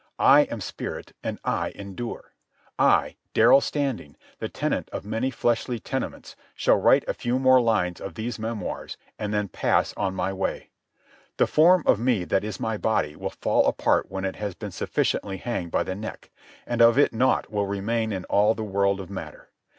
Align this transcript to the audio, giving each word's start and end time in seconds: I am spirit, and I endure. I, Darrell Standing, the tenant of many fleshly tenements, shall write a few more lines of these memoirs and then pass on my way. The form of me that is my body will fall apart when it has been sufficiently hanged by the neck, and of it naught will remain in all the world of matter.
I 0.17 0.45
am 0.45 0.61
spirit, 0.61 1.13
and 1.21 1.37
I 1.43 1.73
endure. 1.75 2.33
I, 2.79 3.17
Darrell 3.35 3.61
Standing, 3.61 4.17
the 4.39 4.49
tenant 4.49 4.89
of 4.89 5.05
many 5.05 5.29
fleshly 5.29 5.77
tenements, 5.79 6.35
shall 6.55 6.77
write 6.79 7.05
a 7.07 7.13
few 7.13 7.37
more 7.37 7.61
lines 7.61 8.01
of 8.01 8.15
these 8.15 8.39
memoirs 8.39 8.97
and 9.19 9.31
then 9.31 9.47
pass 9.47 9.93
on 9.95 10.15
my 10.15 10.33
way. 10.33 10.71
The 11.37 11.45
form 11.45 11.83
of 11.85 11.99
me 11.99 12.23
that 12.23 12.43
is 12.43 12.59
my 12.59 12.77
body 12.77 13.15
will 13.15 13.29
fall 13.29 13.67
apart 13.67 14.09
when 14.09 14.25
it 14.25 14.37
has 14.37 14.55
been 14.55 14.71
sufficiently 14.71 15.37
hanged 15.37 15.69
by 15.69 15.83
the 15.83 15.93
neck, 15.93 16.31
and 16.65 16.81
of 16.81 16.97
it 16.97 17.13
naught 17.13 17.51
will 17.51 17.67
remain 17.67 18.11
in 18.11 18.25
all 18.25 18.55
the 18.55 18.63
world 18.63 18.99
of 18.99 19.11
matter. 19.11 19.51